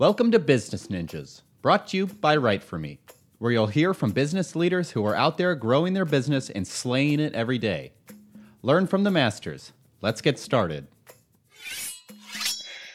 [0.00, 3.00] Welcome to Business Ninjas, brought to you by Write For Me,
[3.38, 7.18] where you'll hear from business leaders who are out there growing their business and slaying
[7.18, 7.90] it every day.
[8.62, 9.72] Learn from the masters.
[10.00, 10.86] Let's get started.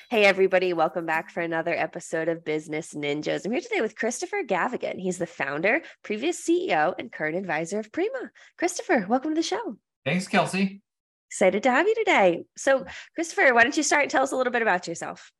[0.10, 3.44] Hey, everybody, welcome back for another episode of Business Ninjas.
[3.44, 4.98] I'm here today with Christopher Gavigan.
[4.98, 8.32] He's the founder, previous CEO, and current advisor of Prima.
[8.58, 9.76] Christopher, welcome to the show.
[10.06, 10.82] Thanks, Kelsey.
[11.30, 12.46] Excited to have you today.
[12.56, 12.86] So,
[13.16, 15.34] Christopher, why don't you start and tell us a little bit about yourself?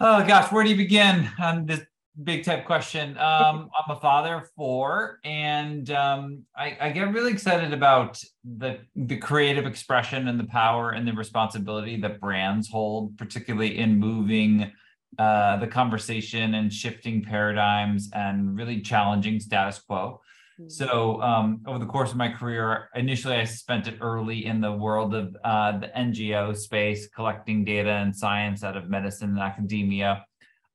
[0.00, 1.80] Oh gosh, where do you begin on this
[2.22, 3.18] big type question?
[3.18, 8.78] Um, I'm a father of four, and um, I, I, get really excited about the
[8.94, 14.70] the creative expression and the power and the responsibility that brands hold, particularly in moving
[15.18, 20.20] uh, the conversation and shifting paradigms and really challenging status quo.
[20.60, 20.70] Mm-hmm.
[20.70, 24.72] So um, over the course of my career, initially I spent it early in the
[24.72, 30.24] world of uh, the NGO space, collecting data and science out of medicine and academia.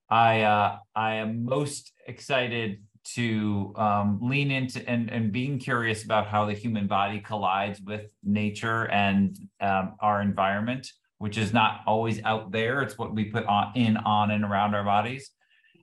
[0.10, 2.82] I uh, I am most excited
[3.16, 8.10] to um, lean into and, and being curious about how the human body collides with
[8.24, 12.82] nature and um, our environment, which is not always out there.
[12.82, 15.32] It's what we put on in, on, and around our bodies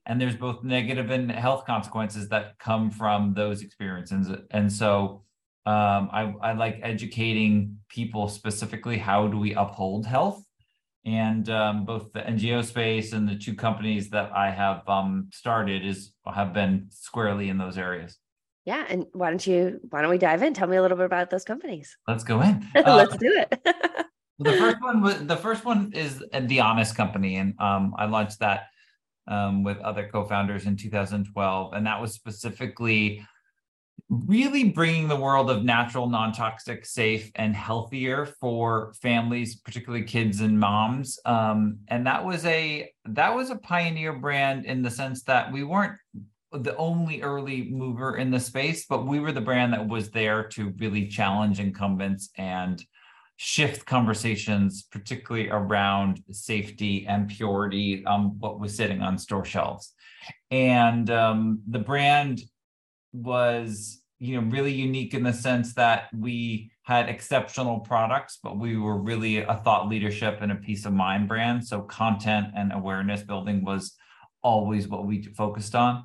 [0.07, 4.29] and there's both negative and health consequences that come from those experiences.
[4.51, 5.25] And so
[5.67, 10.43] um, I, I like educating people specifically how do we uphold health.
[11.05, 15.85] And um, both the ngo space and the two companies that i have um, started
[15.85, 18.19] is have been squarely in those areas.
[18.67, 20.53] Yeah and why don't you why don't we dive in?
[20.53, 21.97] Tell me a little bit about those companies.
[22.07, 22.67] Let's go in.
[22.75, 23.61] Let's uh, do it.
[24.39, 27.37] the first one was the first one is the honest company.
[27.37, 28.65] And um, i launched that
[29.31, 33.25] um, with other co-founders in 2012, and that was specifically
[34.11, 40.59] really bringing the world of natural, non-toxic, safe, and healthier for families, particularly kids and
[40.59, 41.19] moms.
[41.25, 45.63] Um, and that was a that was a pioneer brand in the sense that we
[45.63, 45.97] weren't
[46.53, 50.49] the only early mover in the space, but we were the brand that was there
[50.49, 52.85] to really challenge incumbents and
[53.43, 59.95] shift conversations, particularly around safety and purity, um, what was sitting on store shelves.
[60.51, 62.43] And um, the brand
[63.15, 68.77] was, you know, really unique in the sense that we had exceptional products, but we
[68.77, 71.67] were really a thought leadership and a peace of mind brand.
[71.67, 73.97] So content and awareness building was
[74.43, 76.05] always what we focused on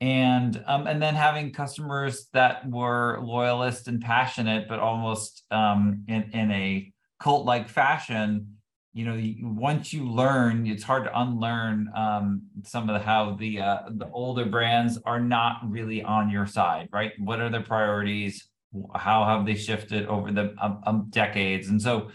[0.00, 6.30] and um, and then having customers that were loyalist and passionate, but almost um, in
[6.32, 8.54] in a cult like fashion.
[8.94, 13.60] You know, once you learn, it's hard to unlearn um, some of the how the
[13.60, 17.12] uh, the older brands are not really on your side, right?
[17.18, 18.48] What are their priorities?
[18.94, 21.68] How have they shifted over the um, um, decades?
[21.68, 22.10] And so,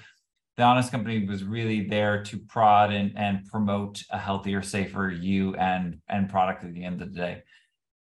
[0.57, 5.55] the Honest Company was really there to prod and, and promote a healthier, safer you
[5.55, 7.43] and and product at the end of the day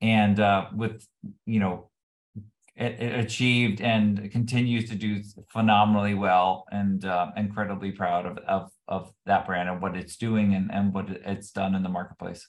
[0.01, 1.06] and uh, with
[1.45, 1.89] you know
[2.75, 8.72] it, it, achieved and continues to do phenomenally well and uh, incredibly proud of, of
[8.88, 12.47] of that brand and what it's doing and, and what it's done in the marketplace.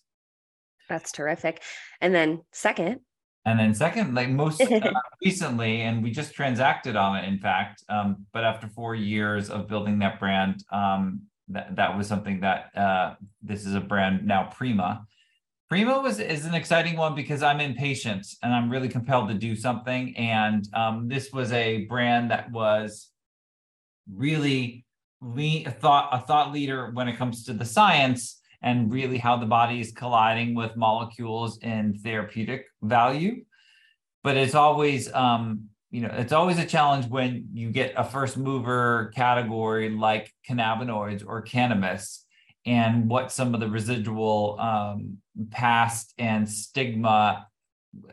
[0.88, 1.62] That's terrific.
[2.00, 3.00] And then second.
[3.44, 4.92] And then second like most uh,
[5.24, 9.66] recently and we just transacted on it in fact um, but after four years of
[9.66, 14.44] building that brand um, that, that was something that uh, this is a brand now
[14.44, 15.04] prima
[15.72, 19.56] Prima is, is an exciting one because I'm impatient and I'm really compelled to do
[19.56, 20.14] something.
[20.18, 23.08] And um, this was a brand that was
[24.14, 24.84] really
[25.22, 29.46] a thought a thought leader when it comes to the science and really how the
[29.46, 33.42] body is colliding with molecules in therapeutic value.
[34.22, 38.36] But it's always um, you know it's always a challenge when you get a first
[38.36, 42.26] mover category like cannabinoids or cannabis
[42.66, 47.46] and what some of the residual um, past and stigma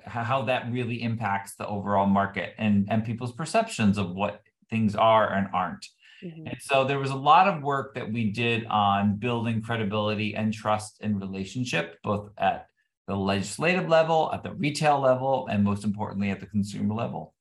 [0.05, 5.31] how that really impacts the overall market and and people's perceptions of what things are
[5.33, 5.85] and aren't
[6.23, 6.47] mm-hmm.
[6.47, 10.53] and so there was a lot of work that we did on building credibility and
[10.53, 12.67] trust and relationship both at
[13.07, 17.33] the legislative level at the retail level and most importantly at the consumer level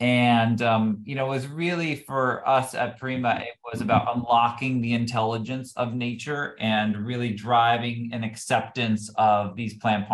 [0.00, 4.80] and um, you know it was really for us at prima it was about unlocking
[4.80, 10.06] the intelligence of nature and really driving an acceptance of these plant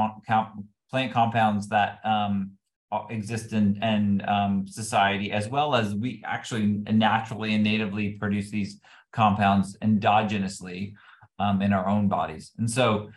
[0.91, 2.51] plant compounds that um,
[3.11, 8.81] exist in, in um, society as well as we actually naturally and natively produce these
[9.13, 10.95] compounds endogenously
[11.39, 12.53] um, in our own bodies.
[12.59, 13.11] And so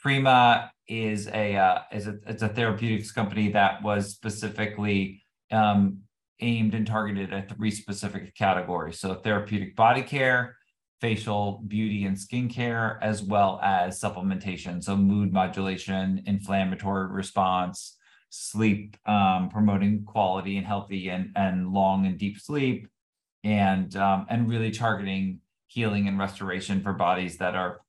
[0.00, 5.98] prima is a uh, is a it's a therapeutics company that was specifically um,
[6.40, 8.98] aimed and targeted at three specific categories.
[8.98, 10.56] So therapeutic body care,
[11.00, 14.82] facial beauty and skincare, as well as supplementation.
[14.82, 17.96] So mood modulation, inflammatory response,
[18.30, 22.88] sleep, um, promoting quality and healthy and, and long and deep sleep,
[23.44, 27.80] and um, and really targeting healing and restoration for bodies that are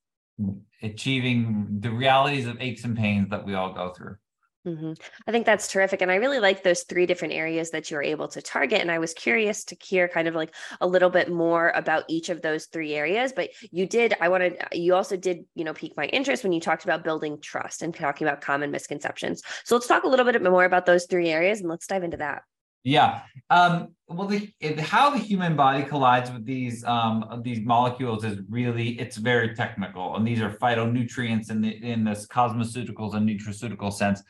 [0.82, 4.16] achieving the realities of aches and pains that we all go through.
[4.66, 4.94] Mm-hmm.
[5.28, 6.02] I think that's terrific.
[6.02, 8.80] And I really like those three different areas that you were able to target.
[8.80, 12.30] And I was curious to hear kind of like a little bit more about each
[12.30, 13.34] of those three areas.
[13.34, 16.62] But you did, I wanted, you also did, you know, pique my interest when you
[16.62, 19.42] talked about building trust and talking about common misconceptions.
[19.66, 22.18] So let's talk a little bit more about those three areas and let's dive into
[22.18, 22.44] that.
[22.86, 23.22] Yeah.
[23.50, 29.00] Um, well, the, how the human body collides with these um, these molecules is really
[29.00, 34.22] it's very technical, and these are phytonutrients in the in this cosmeceuticals and nutraceutical sense.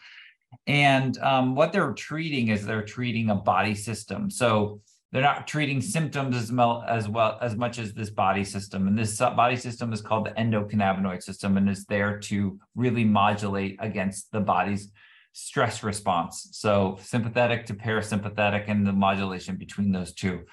[0.68, 4.30] And um, what they're treating is they're treating a body system.
[4.30, 8.88] So they're not treating symptoms as well as well as much as this body system.
[8.88, 13.78] And this body system is called the endocannabinoid system and is there to really modulate
[13.80, 14.92] against the body's
[15.34, 16.50] stress response.
[16.54, 20.46] So sympathetic to parasympathetic and the modulation between those two.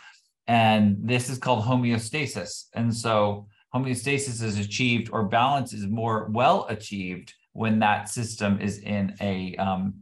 [0.46, 2.66] And this is called homeostasis.
[2.74, 8.78] And so homeostasis is achieved or balance is more well achieved when that system is
[8.78, 9.92] in a um,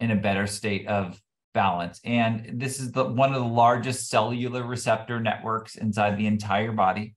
[0.00, 1.20] in a better state of
[1.52, 2.00] balance.
[2.06, 7.14] And this is the one of the largest cellular receptor networks inside the entire body.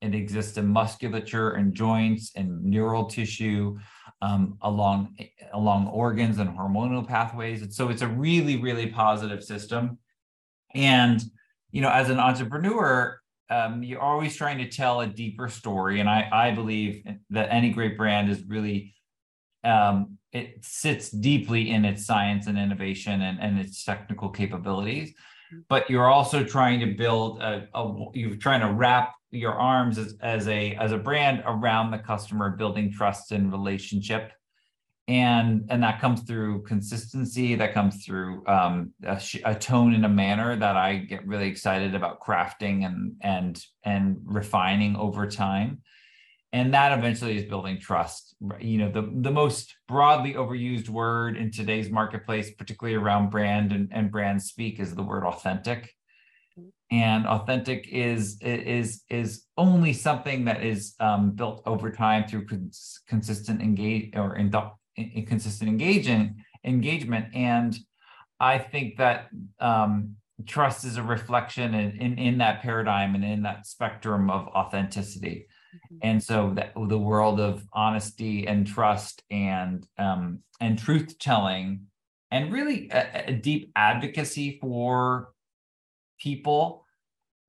[0.00, 3.78] It exists in musculature and joints and neural tissue,
[4.20, 5.16] um, along
[5.52, 7.62] along organs and hormonal pathways.
[7.62, 9.98] And so it's a really really positive system.
[10.74, 11.22] And
[11.70, 16.00] you know, as an entrepreneur, um, you're always trying to tell a deeper story.
[16.00, 18.92] And I I believe that any great brand is really
[19.66, 25.14] um, it sits deeply in its science and innovation and, and its technical capabilities
[25.68, 30.16] but you're also trying to build a, a, you're trying to wrap your arms as,
[30.20, 34.32] as a as a brand around the customer building trust and relationship.
[35.08, 40.08] And and that comes through consistency that comes through um, a, a, tone and a
[40.08, 45.80] manner that i get really excited about crafting and and and refining over time
[46.52, 51.50] and that eventually is building trust you know the, the most broadly overused word in
[51.50, 55.92] today's marketplace particularly around brand and, and brand speak is the word authentic.
[56.90, 63.00] And authentic is is is only something that is um, built over time through cons-
[63.08, 64.52] consistent engage or in,
[65.26, 67.34] consistent engagement engagement.
[67.34, 67.76] And
[68.38, 69.28] i think that
[69.60, 70.14] um,
[70.46, 75.46] trust is a reflection in, in in that paradigm and in that spectrum of authenticity
[75.76, 75.98] Mm-hmm.
[76.02, 81.86] And so that the world of honesty and trust and um, and truth telling
[82.30, 85.28] and really a, a, deep advocacy for
[86.18, 86.84] people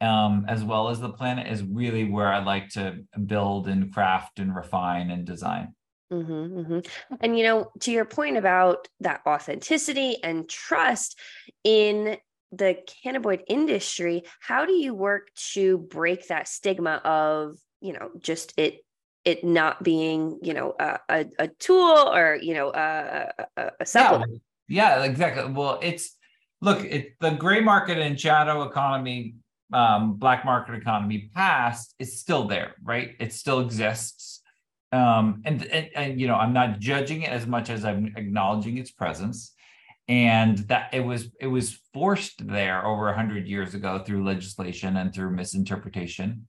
[0.01, 4.39] um, as well as the planet is really where I like to build and craft
[4.39, 5.73] and refine and design.
[6.11, 7.15] Mm-hmm, mm-hmm.
[7.19, 11.19] And you know, to your point about that authenticity and trust
[11.63, 12.17] in
[12.51, 18.53] the cannabinoid industry, how do you work to break that stigma of you know just
[18.57, 18.83] it
[19.27, 23.85] it not being you know a, a, a tool or you know a, a, a
[23.85, 24.41] supplement.
[24.69, 25.51] Yeah, yeah exactly.
[25.51, 26.15] Well it's
[26.61, 29.35] look it the gray market and shadow economy
[29.73, 33.15] um, black market economy past is still there right?
[33.19, 34.41] It still exists.
[34.93, 38.77] Um, and, and and you know i'm not judging it as much as i'm acknowledging
[38.77, 39.53] its presence.
[40.07, 45.13] And that it was it was forced there over 100 years ago through legislation and
[45.13, 46.47] through misinterpretation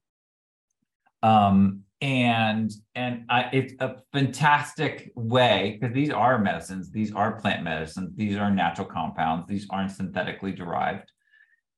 [1.22, 7.64] um, and and I, it's a fantastic way because these are medicines these are plant
[7.64, 11.10] medicines these are natural compounds these aren't synthetically derived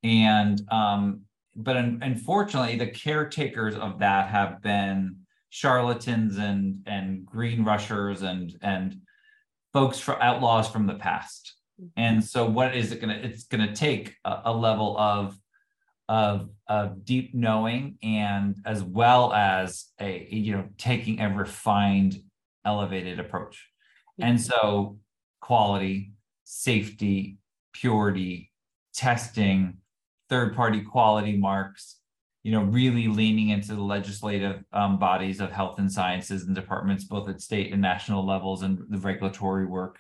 [0.02, 1.22] and um,
[1.56, 5.16] but un- unfortunately the caretakers of that have been
[5.48, 8.96] charlatans and and green rushers and and
[9.72, 11.88] folks for outlaws from the past mm-hmm.
[11.96, 15.34] and so what is it gonna it's gonna take a, a level of
[16.10, 22.20] of of deep knowing and as well as a you know taking a refined
[22.64, 23.64] elevated approach.
[24.18, 24.98] And so
[25.40, 26.12] quality
[26.44, 27.38] safety
[27.72, 28.50] purity
[28.92, 29.78] testing
[30.28, 32.00] third party quality marks
[32.42, 37.04] you know really leaning into the legislative um, bodies of health and sciences and departments
[37.04, 39.96] both at state and national levels and the regulatory work.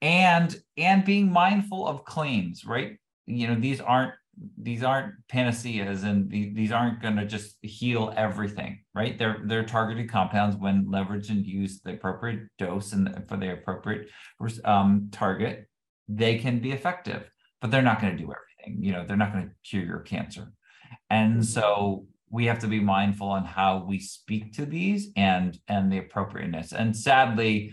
[0.00, 2.96] And and being mindful of claims right?
[3.26, 4.14] You know these aren't
[4.58, 10.10] these aren't panaceas and these aren't going to just heal everything right they're they're targeted
[10.10, 14.08] compounds when leveraged and used the appropriate dose and for the appropriate
[14.64, 15.68] um, target
[16.08, 19.32] they can be effective but they're not going to do everything you know they're not
[19.32, 20.50] going to cure your cancer
[21.10, 21.42] and mm-hmm.
[21.42, 25.98] so we have to be mindful on how we speak to these and and the
[25.98, 26.72] appropriateness.
[26.72, 27.72] And sadly,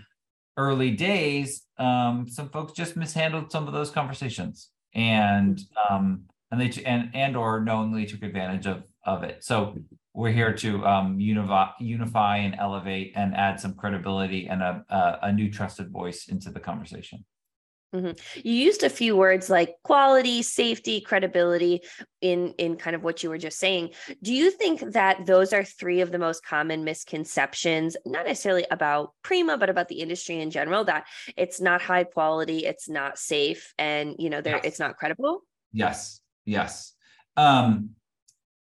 [0.58, 6.84] early days, um, some folks just mishandled some of those conversations and um, and they
[6.84, 9.44] and and or knowingly took advantage of of it.
[9.44, 9.76] So
[10.14, 15.20] we're here to um, unify, unify and elevate and add some credibility and a, a,
[15.24, 17.24] a new trusted voice into the conversation.
[17.96, 18.12] Mm-hmm.
[18.48, 21.82] You used a few words like quality, safety, credibility
[22.22, 23.92] in in kind of what you were just saying.
[24.22, 29.14] Do you think that those are three of the most common misconceptions, not necessarily about
[29.24, 30.84] Prima, but about the industry in general?
[30.84, 34.66] That it's not high quality, it's not safe, and you know, there yes.
[34.66, 35.42] it's not credible.
[35.74, 36.94] Yes, yes.
[37.38, 37.92] Um,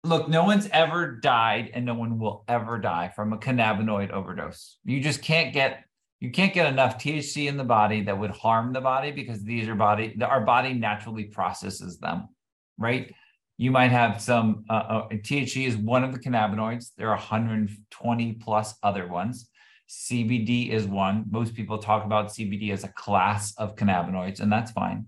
[0.03, 4.77] look, no one's ever died, and no one will ever die from a cannabinoid overdose.
[4.83, 5.83] You just can't get
[6.19, 9.67] you can't get enough THC in the body that would harm the body because these
[9.67, 12.29] are body our body naturally processes them,
[12.77, 13.13] right?
[13.57, 16.91] You might have some uh, uh, THC is one of the cannabinoids.
[16.97, 19.49] There are 120 plus other ones.
[19.89, 21.25] CBD is one.
[21.29, 25.07] Most people talk about CBD as a class of cannabinoids, and that's fine.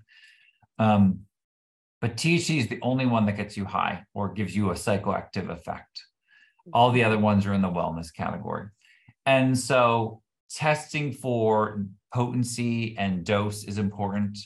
[0.79, 1.21] Um,
[2.01, 5.49] but THC is the only one that gets you high or gives you a psychoactive
[5.49, 6.03] effect.
[6.61, 6.71] Mm-hmm.
[6.73, 8.67] All the other ones are in the wellness category.
[9.25, 14.37] And so testing for potency and dose is important.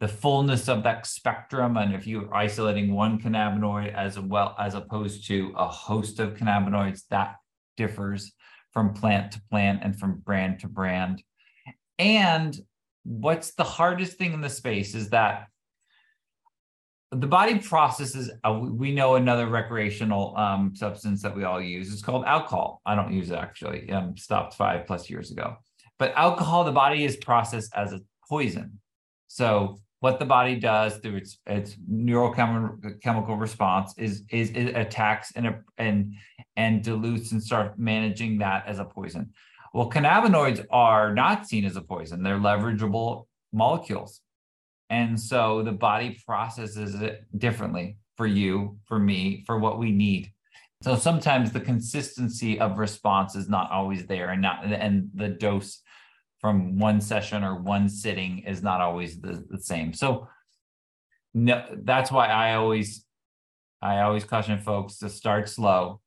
[0.00, 5.26] The fullness of that spectrum, and if you're isolating one cannabinoid as well as opposed
[5.28, 7.36] to a host of cannabinoids, that
[7.76, 8.32] differs
[8.72, 11.22] from plant to plant and from brand to brand.
[11.98, 12.58] And
[13.04, 15.46] what's the hardest thing in the space is that
[17.14, 21.92] the body processes uh, we know another recreational um, substance that we all use.
[21.92, 22.80] Is called alcohol.
[22.86, 23.90] I don't use it actually.
[23.90, 25.56] Um, stopped five plus years ago.
[25.98, 28.80] But alcohol the body is processed as a poison.
[29.28, 35.56] So what the body does through its its neurochemical response is is it attacks and
[35.78, 36.14] and
[36.56, 39.32] and dilutes and start managing that as a poison.
[39.72, 42.22] Well cannabinoids are not seen as a poison.
[42.22, 44.20] They're leverageable molecules
[44.90, 50.30] and so the body processes it differently for you, for me, for what we need.
[50.82, 55.80] So sometimes the consistency of response is not always there and not and the dose
[56.40, 59.94] from one session or one sitting is not always the, the same.
[59.94, 60.28] So
[61.32, 63.04] no, that's why I always
[63.80, 66.00] I always caution folks to start slow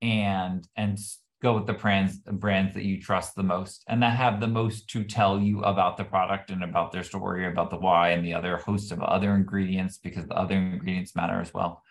[0.00, 0.98] and and
[1.44, 4.88] go with the brands brands that you trust the most and that have the most
[4.88, 8.32] to tell you about the product and about their story about the why and the
[8.32, 11.82] other host of other ingredients because the other ingredients matter as well.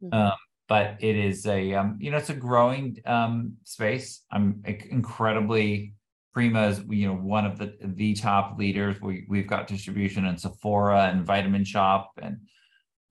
[0.00, 0.14] Mm-hmm.
[0.14, 4.22] um, but it is a um, you know it's a growing um, space.
[4.30, 5.94] I'm incredibly
[6.32, 9.00] prima is you know one of the the top leaders.
[9.00, 12.38] We, we've got distribution in sephora and vitamin shoppe and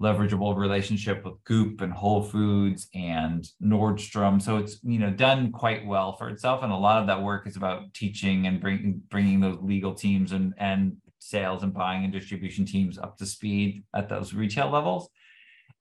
[0.03, 4.41] leverageable relationship with Goop and Whole Foods and Nordstrom.
[4.41, 7.47] So it's you know done quite well for itself, and a lot of that work
[7.47, 12.11] is about teaching and bringing bringing those legal teams and and sales and buying and
[12.11, 15.07] distribution teams up to speed at those retail levels,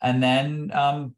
[0.00, 1.14] and then um,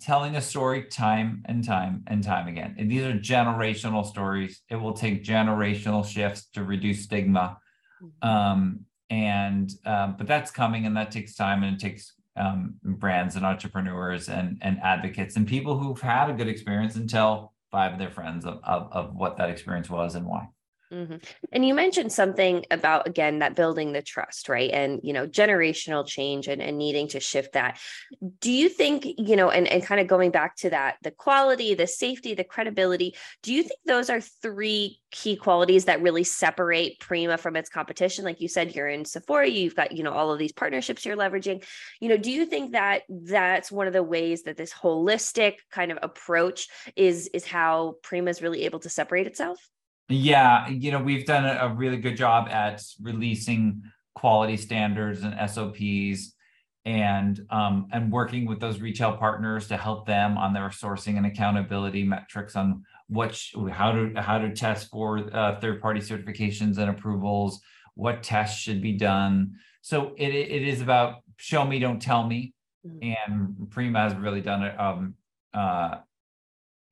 [0.00, 2.76] telling a story time and time and time again.
[2.78, 4.62] And these are generational stories.
[4.70, 7.58] It will take generational shifts to reduce stigma.
[8.00, 8.28] Mm-hmm.
[8.28, 13.36] Um, and um, but that's coming and that takes time and it takes um, brands
[13.36, 17.92] and entrepreneurs and, and advocates and people who've had a good experience and tell five
[17.92, 20.48] of their friends of, of, of what that experience was and why.
[20.92, 21.16] Mm-hmm.
[21.52, 24.70] And you mentioned something about again that building the trust, right?
[24.72, 27.78] And you know, generational change and, and needing to shift that.
[28.40, 31.74] Do you think, you know, and, and kind of going back to that, the quality,
[31.74, 36.98] the safety, the credibility, do you think those are three key qualities that really separate
[36.98, 38.24] Prima from its competition?
[38.24, 41.16] Like you said, you're in Sephora, you've got, you know, all of these partnerships you're
[41.16, 41.64] leveraging.
[42.00, 45.92] You know, do you think that that's one of the ways that this holistic kind
[45.92, 46.66] of approach
[46.96, 49.58] is is how Prima is really able to separate itself?
[50.10, 53.82] Yeah, you know, we've done a, really good job at releasing
[54.14, 56.34] quality standards and SOPs
[56.84, 61.26] and um, and working with those retail partners to help them on their sourcing and
[61.26, 66.78] accountability metrics on what sh- how to how to test for uh, third party certifications
[66.78, 67.60] and approvals
[67.94, 69.52] what tests should be done
[69.82, 72.54] so it, it is about show me don't tell me
[72.86, 73.12] mm-hmm.
[73.32, 75.14] and prima has really done it um,
[75.52, 75.96] uh,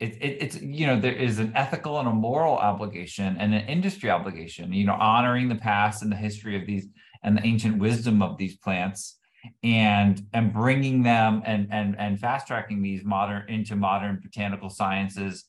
[0.01, 3.67] it, it, it's you know there is an ethical and a moral obligation and an
[3.67, 6.87] industry obligation you know honoring the past and the history of these
[7.23, 9.19] and the ancient wisdom of these plants
[9.63, 15.45] and and bringing them and and and fast tracking these modern into modern botanical sciences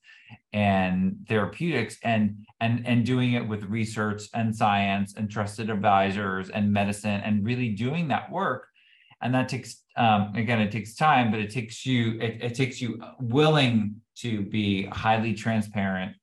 [0.54, 6.72] and therapeutics and and and doing it with research and science and trusted advisors and
[6.72, 8.68] medicine and really doing that work.
[9.22, 12.82] And that takes um, again it takes time but it takes you it, it takes
[12.82, 16.16] you willing to be highly transparent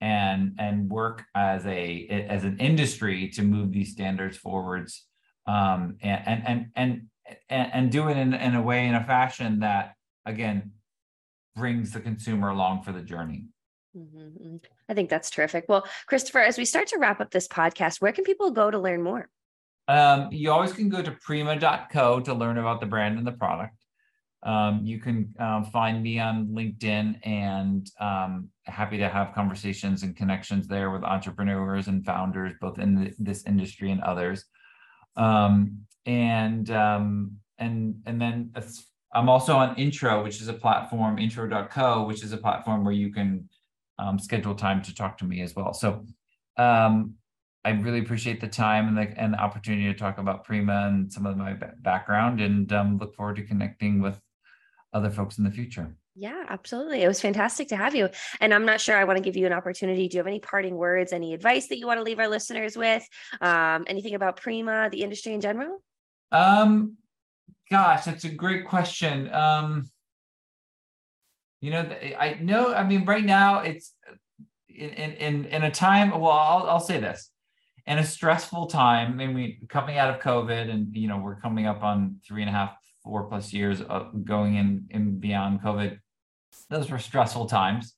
[0.00, 5.04] and and work as a as an industry to move these standards forwards
[5.46, 7.02] um, and and and
[7.48, 10.72] and, and do it in, in a way in a fashion that again
[11.54, 13.46] brings the consumer along for the journey
[13.96, 14.18] mm-hmm.
[14.18, 14.56] mm-hmm.
[14.88, 18.12] i think that's terrific well christopher as we start to wrap up this podcast where
[18.12, 19.28] can people go to learn more
[19.88, 23.76] um, you always can go to prima.co to learn about the brand and the product
[24.42, 30.16] um, you can um, find me on linkedin and um, happy to have conversations and
[30.16, 34.44] connections there with entrepreneurs and founders both in the, this industry and others
[35.16, 38.52] um, and um, and and then
[39.14, 43.10] I'm also on Intro, which is a platform, intro.co, which is a platform where you
[43.10, 43.48] can
[43.98, 45.72] um, schedule time to talk to me as well.
[45.72, 46.04] So
[47.66, 51.12] I really appreciate the time and the, and the opportunity to talk about Prima and
[51.12, 54.20] some of my background and um, look forward to connecting with
[54.92, 55.94] other folks in the future.
[56.14, 57.02] Yeah, absolutely.
[57.02, 58.08] It was fantastic to have you.
[58.40, 60.08] And I'm not sure I want to give you an opportunity.
[60.08, 62.76] Do you have any parting words, any advice that you want to leave our listeners
[62.76, 63.06] with?
[63.42, 65.82] Um, anything about Prima, the industry in general?
[66.32, 66.96] Um,
[67.70, 69.32] gosh, that's a great question.
[69.32, 69.90] Um,
[71.60, 71.88] you know,
[72.18, 72.74] I know.
[72.74, 73.92] I mean, right now it's
[74.68, 76.10] in in in a time.
[76.10, 77.30] Well, I'll I'll say this.
[77.86, 81.66] In a stressful time, I mean, coming out of COVID, and you know, we're coming
[81.66, 82.76] up on three and a half,
[83.06, 85.98] four plus years of going in in beyond COVID.
[86.68, 87.94] Those were stressful times,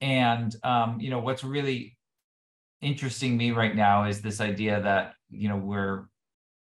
[0.00, 1.96] and um, you know, what's really
[2.82, 6.06] interesting me right now is this idea that you know we're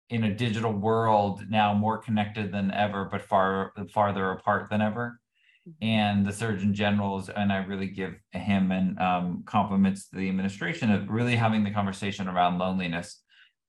[0.10, 5.20] in a digital world now more connected than ever, but far farther apart than ever.
[5.68, 5.86] Mm-hmm.
[5.86, 10.92] And the Surgeon General's, and I really give him and um, compliments to the administration
[10.92, 13.22] of really having the conversation around loneliness,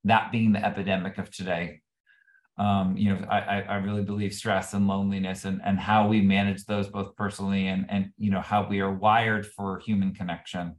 [0.04, 1.80] that being the epidemic of today.
[2.60, 6.66] Um, you know, I, I really believe stress and loneliness and, and how we manage
[6.66, 10.76] those both personally and, and, you know, how we are wired for human connection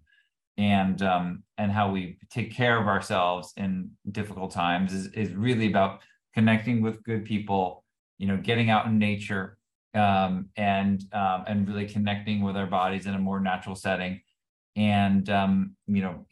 [0.58, 5.67] and um, and how we take care of ourselves in difficult times is, is really
[5.67, 6.01] about
[6.34, 7.84] connecting with good people
[8.17, 9.58] you know getting out in nature
[9.95, 14.21] um, and um, and really connecting with our bodies in a more natural setting
[14.75, 16.25] and um, you know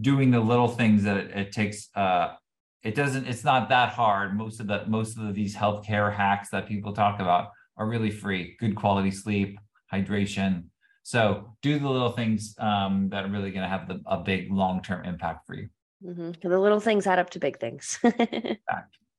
[0.00, 2.34] doing the little things that it, it takes uh,
[2.82, 6.50] it doesn't it's not that hard most of the most of the, these healthcare hacks
[6.50, 9.58] that people talk about are really free good quality sleep
[9.92, 10.64] hydration
[11.08, 14.52] so do the little things um, that are really going to have the, a big
[14.52, 15.70] long term impact for you.
[16.04, 16.46] Mm-hmm.
[16.46, 17.98] The little things add up to big things.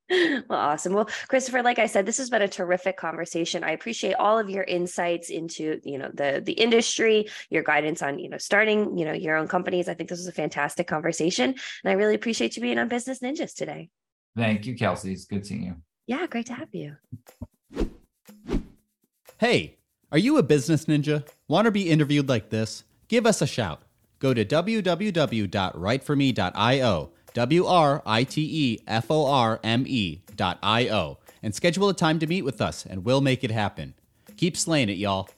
[0.49, 0.93] well awesome.
[0.93, 3.63] Well christopher like i said this has been a terrific conversation.
[3.63, 8.19] I appreciate all of your insights into you know the the industry your guidance on
[8.19, 9.87] you know starting you know your own companies.
[9.87, 13.19] I think this was a fantastic conversation and i really appreciate you being on business
[13.19, 13.89] ninjas today.
[14.35, 15.13] Thank you kelsey.
[15.13, 15.75] It's good seeing you.
[16.07, 16.95] Yeah great to have you.
[19.37, 19.77] Hey
[20.11, 21.27] are you a business ninja?
[21.47, 22.83] Want to be interviewed like this?
[23.07, 23.83] Give us a shout.
[24.19, 31.87] Go to www.writeforme.io, W R I T E F O R M E.io, and schedule
[31.87, 33.93] a time to meet with us, and we'll make it happen.
[34.35, 35.29] Keep slaying it, y'all.